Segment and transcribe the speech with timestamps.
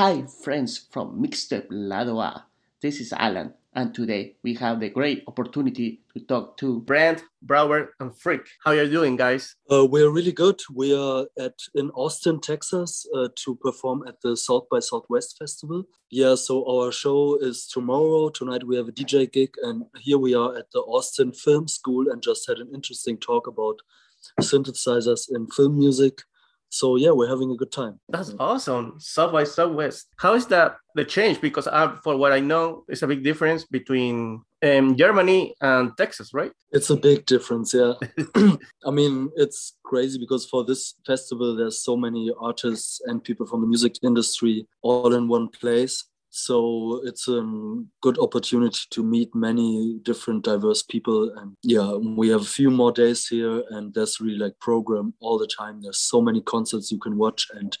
[0.00, 2.46] Hi, friends from Mixtape Lado A.
[2.80, 7.90] This is Alan, and today we have the great opportunity to talk to Brandt, Brauer,
[8.00, 8.46] and Frick.
[8.64, 9.56] How are you doing, guys?
[9.70, 10.58] Uh, we're really good.
[10.72, 15.84] We are at in Austin, Texas, uh, to perform at the South by Southwest Festival.
[16.08, 18.30] Yeah, so our show is tomorrow.
[18.30, 22.08] Tonight we have a DJ gig, and here we are at the Austin Film School,
[22.10, 23.80] and just had an interesting talk about
[24.40, 26.22] synthesizers in film music
[26.70, 28.00] so yeah we're having a good time.
[28.08, 28.94] That's awesome.
[28.98, 30.06] South by southwest.
[30.16, 31.40] How is that the change?
[31.40, 36.32] Because I, for what i know it's a big difference between um, germany and texas
[36.34, 36.52] right?
[36.72, 37.94] It's a big difference yeah.
[38.86, 43.60] I mean it's crazy because for this festival there's so many artists and people from
[43.60, 47.42] the music industry all in one place so it's a
[48.00, 51.32] good opportunity to meet many different diverse people.
[51.36, 55.38] And yeah we have a few more days here and there's really like program all
[55.38, 55.82] the time.
[55.82, 57.76] There's so many concerts you can watch and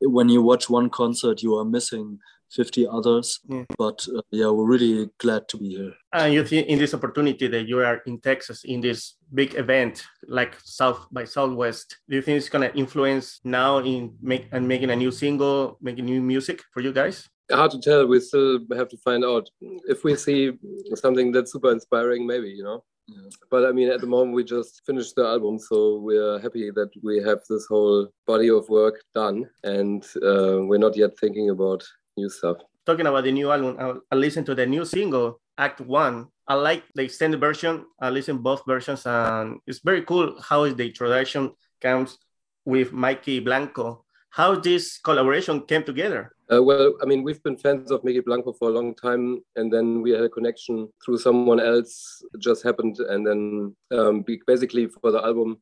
[0.00, 2.18] when you watch one concert you are missing
[2.50, 3.40] 50 others.
[3.48, 3.64] Yeah.
[3.76, 5.92] but uh, yeah we're really glad to be here.
[6.12, 10.04] And you think in this opportunity that you are in texas in this big event
[10.26, 14.66] like south by southwest do you think it's going to influence now in make and
[14.66, 18.06] making a new single making new music for you guys hard to tell.
[18.06, 19.50] We still have to find out
[19.88, 20.52] if we see
[20.94, 22.26] something that's super inspiring.
[22.26, 22.84] Maybe you know.
[23.08, 23.30] Yeah.
[23.50, 26.90] But I mean, at the moment, we just finished the album, so we're happy that
[27.02, 31.82] we have this whole body of work done, and uh, we're not yet thinking about
[32.18, 32.58] new stuff.
[32.84, 36.28] Talking about the new album, I, listened to the new single, Act One.
[36.46, 37.86] I like the extended version.
[38.00, 42.18] I listened both versions, and it's very cool how the introduction comes
[42.66, 46.32] with Mykki Blanco how this collaboration came together.
[46.52, 49.72] Uh, well, I mean, we've been fans of Miguel Blanco for a long time, and
[49.72, 52.22] then we had a connection through someone else.
[52.34, 55.58] It just happened, and then um, basically for the album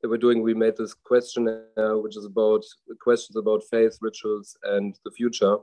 [0.00, 2.64] that we're doing, we made this questionnaire, which is about
[3.02, 5.56] questions about faith, rituals, and the future.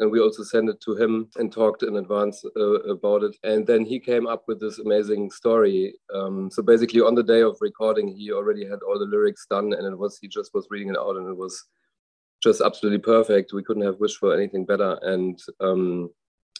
[0.00, 3.36] And we also sent it to him and talked in advance uh, about it.
[3.44, 5.94] And then he came up with this amazing story.
[6.12, 9.72] Um, so basically, on the day of recording, he already had all the lyrics done,
[9.72, 11.64] and it was he just was reading it out, and it was
[12.44, 13.52] just absolutely perfect.
[13.52, 14.98] We couldn't have wished for anything better.
[15.02, 16.10] And um,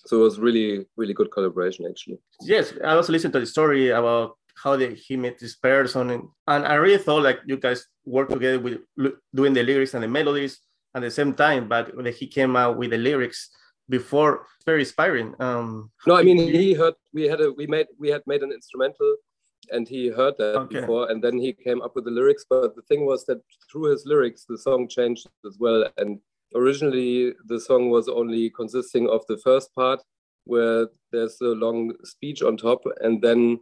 [0.06, 2.18] so it was really, really good collaboration, actually.
[2.40, 6.10] Yes, I also listened to the story about how they, he met this person.
[6.10, 8.78] And, and I really thought like you guys worked together with
[9.34, 10.60] doing the lyrics and the melodies
[10.94, 13.50] at the same time, but he came out with the lyrics
[13.88, 15.34] before, very inspiring.
[15.40, 18.52] Um, no, I mean, he heard, we had a, we made, we had made an
[18.52, 19.16] instrumental
[19.70, 20.80] and he heard that okay.
[20.80, 22.44] before and then he came up with the lyrics.
[22.48, 25.84] But the thing was that through his lyrics the song changed as well.
[25.98, 26.20] And
[26.54, 30.00] originally the song was only consisting of the first part
[30.44, 32.82] where there's a long speech on top.
[33.00, 33.60] And then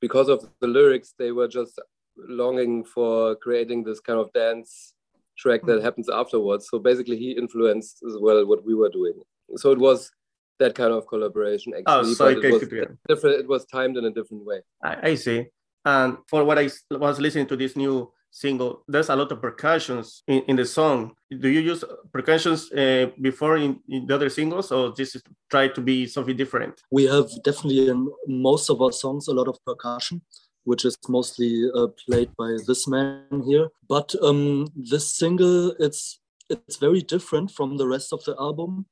[0.00, 1.80] because of the lyrics they were just
[2.16, 4.94] longing for creating this kind of dance
[5.36, 5.84] track that hmm.
[5.84, 6.68] happens afterwards.
[6.70, 9.14] So basically he influenced as well what we were doing.
[9.56, 10.10] So it was
[10.58, 12.10] that kind of collaboration oh, actually.
[12.10, 12.60] Oh, so it, it, was
[13.08, 14.60] different, it was timed in a different way.
[14.82, 15.46] I, I, see.
[15.84, 20.22] And for what I was listening to this new single, there's a lot of percussions
[20.26, 21.12] in, in the song.
[21.30, 25.68] Do you use percussions uh, before in, in, the other singles, or this is try
[25.68, 26.82] to be something different?
[26.90, 30.22] We have definitely in most of our songs a lot of percussion
[30.64, 33.68] which is mostly uh, played by this man here.
[33.88, 36.20] But um, this single, it's
[36.50, 38.86] it's very different from the rest of the album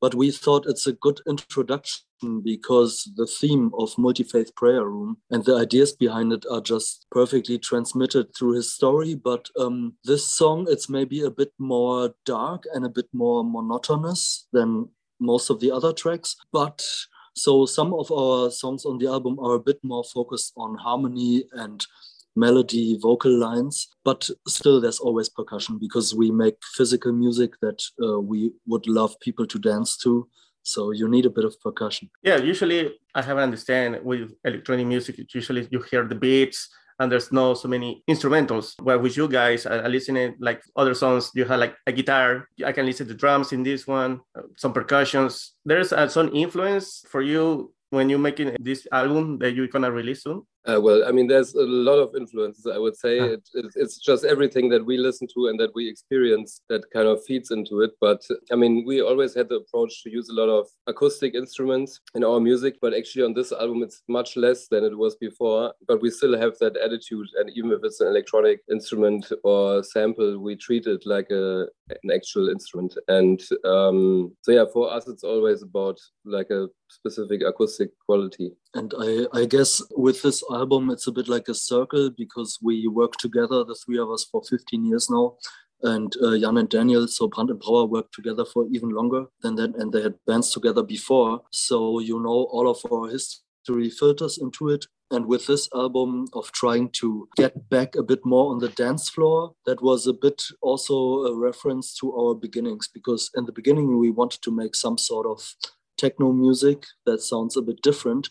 [0.00, 2.04] but we thought it's a good introduction
[2.42, 7.58] because the theme of multi-faith prayer room and the ideas behind it are just perfectly
[7.58, 9.14] transmitted through his story.
[9.14, 14.46] But um, this song it's maybe a bit more dark and a bit more monotonous
[14.52, 14.88] than
[15.20, 16.36] most of the other tracks.
[16.52, 16.84] But
[17.34, 21.44] so some of our songs on the album are a bit more focused on harmony
[21.52, 21.84] and
[22.38, 28.20] melody, vocal lines, but still there's always percussion because we make physical music that uh,
[28.20, 30.28] we would love people to dance to.
[30.62, 32.10] So you need a bit of percussion.
[32.22, 35.16] Yeah, usually I have an understand with electronic music.
[35.34, 36.68] Usually you hear the beats
[36.98, 38.74] and there's no so many instrumentals.
[38.82, 42.48] Where with you guys, I, listening like other songs, you have like a guitar.
[42.64, 45.54] I can listen to drums in this one, uh, some percussions.
[45.64, 50.22] There's uh, some influence for you when you're making this album that you're gonna release
[50.24, 50.42] soon?
[50.68, 52.66] Uh, well, I mean, there's a lot of influences.
[52.66, 55.88] I would say it, it, it's just everything that we listen to and that we
[55.88, 57.92] experience that kind of feeds into it.
[58.02, 58.20] But
[58.52, 62.22] I mean, we always had the approach to use a lot of acoustic instruments in
[62.22, 62.76] our music.
[62.82, 65.72] But actually, on this album, it's much less than it was before.
[65.86, 70.38] But we still have that attitude, and even if it's an electronic instrument or sample,
[70.38, 71.66] we treat it like a
[72.02, 72.94] an actual instrument.
[73.08, 78.52] And um, so, yeah, for us, it's always about like a specific acoustic quality.
[78.74, 82.86] And I, I guess with this album, it's a bit like a circle because we
[82.86, 85.36] work together, the three of us, for 15 years now.
[85.82, 89.54] and uh, Jan and Daniel, so Brandt and Brauer worked together for even longer than
[89.56, 91.42] that, and they had bands together before.
[91.52, 94.86] So you know all of our history filters into it.
[95.10, 99.08] And with this album of trying to get back a bit more on the dance
[99.08, 103.98] floor, that was a bit also a reference to our beginnings, because in the beginning
[103.98, 105.54] we wanted to make some sort of
[105.96, 108.28] techno music that sounds a bit different.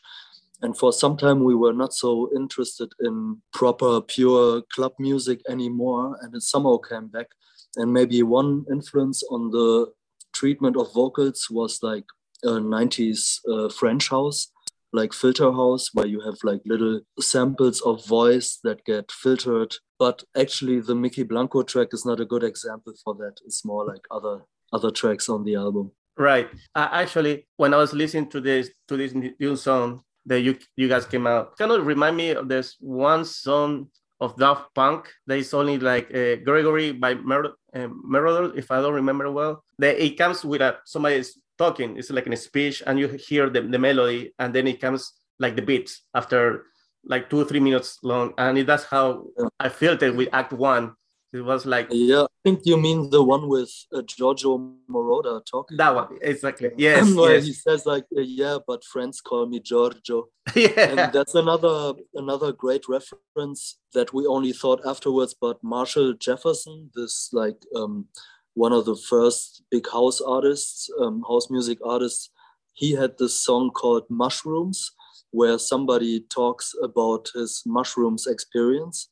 [0.62, 6.18] And for some time, we were not so interested in proper, pure club music anymore.
[6.22, 7.28] And it somehow came back.
[7.76, 9.92] And maybe one influence on the
[10.34, 12.06] treatment of vocals was like
[12.44, 14.52] a 90s uh, French house,
[14.94, 19.76] like Filter House, where you have like little samples of voice that get filtered.
[20.00, 23.36] But actually, the Mykki Blanco track is not a good example for that.
[23.46, 24.42] It's more like other
[24.74, 25.92] other tracks on the album.
[26.18, 26.50] Right.
[26.74, 30.88] Uh, actually, when I was listening to this to this new song, that you you
[30.88, 31.58] guys came out.
[31.58, 33.88] Kind of remind me of this one song
[34.20, 38.94] of Daft Punk that is only like uh, Gregory by Mer- uh, if I don't
[38.94, 39.64] remember well.
[39.80, 41.98] That it comes with a somebody is talking.
[41.98, 45.14] It's like in a speech, and you hear the, the melody, and then it comes
[45.40, 46.66] like the beats after
[47.06, 49.28] like two or three minutes long, and that's how
[49.60, 50.94] I felt it with Act One.
[51.34, 55.76] It was like yeah, I think you mean the one with uh, Giorgio Moroder talking.
[55.76, 56.72] That one exactly.
[56.78, 57.46] Yes, Where yes.
[57.46, 60.30] he says like uh, yeah, but friends call me Giorgio.
[60.56, 65.36] yeah, and that's another another great reference that we only thought afterwards.
[65.40, 68.06] But Marshall Jefferson, this like um,
[68.54, 72.30] one of the first big house artists, um, house music artists,
[72.72, 74.94] he had this song called Mushrooms,
[75.32, 79.10] where somebody talks about his mushrooms experience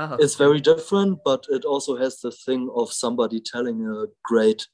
[0.00, 4.66] Oh, it's very different, but it also has the thing of somebody telling a great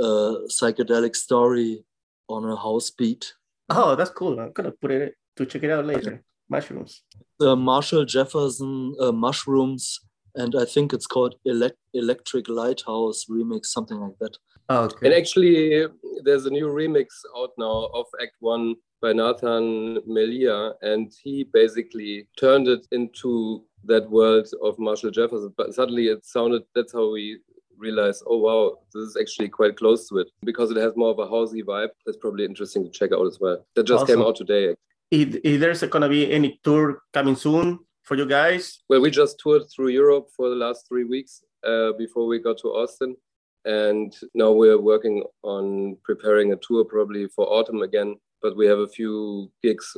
[0.00, 1.84] uh, psychedelic story
[2.28, 3.32] on a house beat.
[3.70, 4.38] oh, that's cool.
[4.38, 6.22] I'm gonna put it to check it out later.
[6.50, 7.02] Mushrooms.
[7.38, 10.00] The Marshall Jefferson uh, Mushrooms,
[10.34, 14.36] and I think it's called Elect- Electric Lighthouse remix, something like that.
[14.70, 15.86] Oh, And actually,
[16.24, 17.06] there's a new remix
[17.36, 24.10] out now of Act One by Nathan Melia, and he basically turned it into that
[24.10, 25.52] world of Marshall Jefferson.
[25.56, 27.40] But suddenly it sounded, that's how we
[27.76, 31.18] realized, oh wow, this is actually quite close to it because it has more of
[31.18, 31.90] a housey vibe.
[32.04, 33.64] That's probably interesting to check out as well.
[33.76, 34.74] That just came out today.
[35.10, 39.38] If, if there's gonna be any tour coming soon for you guys, Well, we just
[39.38, 43.16] toured through Europe for the last three weeks uh, before we got to Austin.
[43.64, 48.16] And now we're working on preparing a tour probably for autumn again.
[48.40, 49.96] But we have a few gigs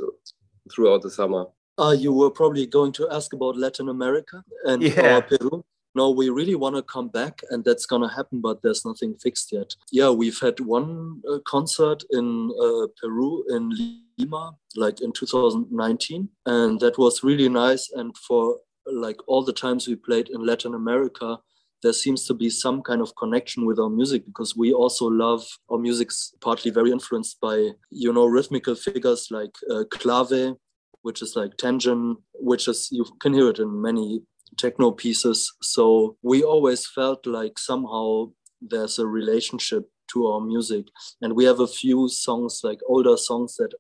[0.73, 1.45] throughout the summer.
[1.81, 5.17] Uh, you were probably going to ask about Latin America and Yeah.
[5.17, 5.65] uh, Peru.
[5.95, 9.17] No, we really want to come back, and that's going to happen, but there's nothing
[9.17, 9.75] fixed yet.
[9.91, 13.73] Yeah, we've had one uh, concert in uh, Peru, in
[14.19, 17.91] Lima, like in 2019, and that was really nice.
[17.91, 21.39] And for like all the times we played in Latin America,
[21.83, 25.45] there seems to be some kind of connection with our music because we also love
[25.71, 30.57] our music's partly very influenced by you know rhythmical figures like uh, clave
[31.03, 34.23] which is like tangent which is you can hear it in many
[34.57, 38.27] techno pieces so we always felt like somehow
[38.61, 40.87] there's a relationship to our music
[41.23, 43.73] and we have a few songs like older songs that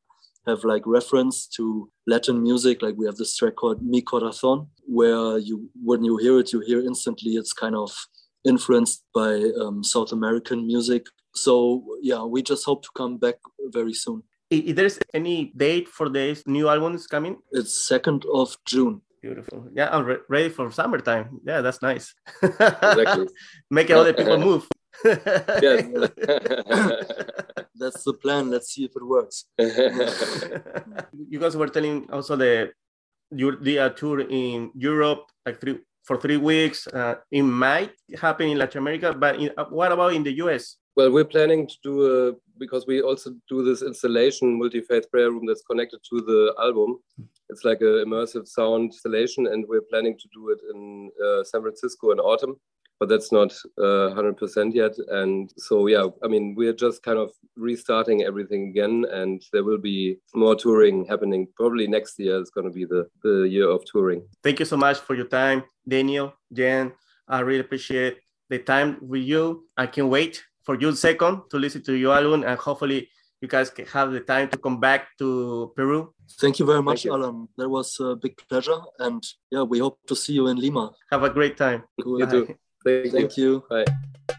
[0.46, 2.82] have like reference to Latin music.
[2.82, 6.60] Like we have this track called Mi Corazón, where you when you hear it, you
[6.60, 7.90] hear instantly it's kind of
[8.44, 11.04] influenced by um, South American music.
[11.34, 13.36] So yeah, we just hope to come back
[13.72, 14.22] very soon.
[14.50, 19.00] If there's any date for this new album is coming, It's second of June.
[19.22, 19.68] beautiful.
[19.74, 21.40] Yeah, I'm re- ready for summertime.
[21.44, 22.14] Yeah, that's nice.
[22.42, 23.28] Exactly.
[23.70, 24.66] Making other people move.
[25.04, 25.86] yes.
[27.80, 28.50] That's the plan.
[28.50, 29.46] Let's see if it works.
[31.28, 32.72] you guys were telling also the
[33.30, 36.86] your the a tour in Europe like three for three weeks.
[36.86, 40.76] Uh, it might happen in Latin America, but in, uh, what about in the US?
[41.00, 45.46] Well, we're planning to do a because we also do this installation multi-faith prayer room
[45.46, 46.98] that's connected to the album.
[47.48, 51.62] It's like an immersive sound installation, and we're planning to do it in uh, San
[51.62, 52.56] Francisco in autumn.
[52.98, 54.92] But that's not uh, 100% yet.
[55.08, 59.78] And so, yeah, I mean, we're just kind of restarting everything again, and there will
[59.78, 61.48] be more touring happening.
[61.56, 64.28] Probably next year is going to be the, the year of touring.
[64.42, 66.92] Thank you so much for your time, Daniel, Jan.
[67.26, 68.18] I really appreciate
[68.50, 69.64] the time with you.
[69.78, 73.08] I can't wait for June 2nd to listen to your album, and hopefully,
[73.40, 76.12] you guys can have the time to come back to Peru.
[76.40, 77.12] Thank you very much, you.
[77.12, 77.48] Alan.
[77.56, 78.78] That was a big pleasure.
[78.98, 80.92] And yeah, we hope to see you in Lima.
[81.10, 81.84] Have a great time.
[82.02, 82.20] Cool.
[82.20, 82.54] You too.
[82.84, 83.10] Thank you.
[83.10, 83.64] Thank you.
[83.70, 84.36] Bye.